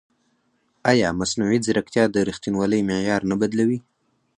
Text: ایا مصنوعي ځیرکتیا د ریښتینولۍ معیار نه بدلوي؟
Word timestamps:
ایا 0.91 1.09
مصنوعي 1.19 1.59
ځیرکتیا 1.65 2.03
د 2.11 2.15
ریښتینولۍ 2.27 2.81
معیار 2.89 3.21
نه 3.29 3.35
بدلوي؟ 3.41 3.79